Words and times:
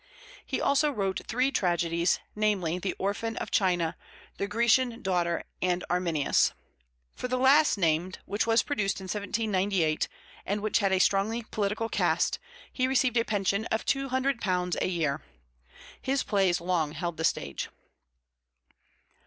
He 0.43 0.59
also 0.59 0.89
wrote 0.89 1.21
three 1.27 1.51
tragedies, 1.51 2.17
namely, 2.35 2.79
The 2.79 2.95
Orphan 2.97 3.37
of 3.37 3.51
China; 3.51 3.95
The 4.39 4.47
Grecian 4.47 5.03
Daughter; 5.03 5.43
and 5.61 5.83
Arminius. 5.91 6.53
For 7.13 7.27
the 7.27 7.37
last 7.37 7.77
named, 7.77 8.17
which 8.25 8.47
was 8.47 8.63
produced 8.63 8.99
in 8.99 9.03
1798, 9.03 10.07
and 10.43 10.61
which 10.61 10.79
had 10.79 10.91
a 10.91 10.97
strongly 10.97 11.43
political 11.51 11.87
cast, 11.87 12.39
he 12.73 12.87
received 12.87 13.15
a 13.17 13.23
pension 13.23 13.65
of 13.65 13.85
£200 13.85 14.75
a 14.81 14.87
year. 14.89 15.21
His 16.01 16.23
plays 16.23 16.59
long 16.59 16.93
held 16.93 17.17
the 17.17 17.23
stage. 17.23 17.69